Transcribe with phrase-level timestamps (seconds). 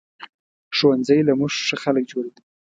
[0.77, 2.39] ښوونځی له مونږ ښه خلک جوړوي